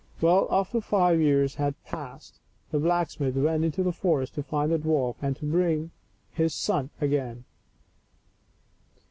Well, 0.19 0.47
after 0.49 0.81
five 0.81 1.19
years 1.21 1.53
had 1.61 1.75
passed, 1.85 2.39
the 2.71 2.79
blacksmith 2.79 3.35
went 3.35 3.63
into 3.63 3.83
the 3.83 3.91
forest 3.91 4.33
to 4.33 4.41
find 4.41 4.71
the 4.71 4.79
dwarf 4.79 5.17
and 5.21 5.35
to 5.35 5.45
bring 5.45 5.83
back 5.83 5.91
his 6.39 6.55
son 6.55 6.89
again. 6.99 7.43